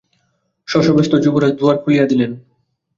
শশব্যস্ত 0.67 1.13
যুবরাজ 1.23 1.53
দুয়ার 1.59 1.77
খুলিয়া 1.77 2.05
দিলেন। 2.07 2.31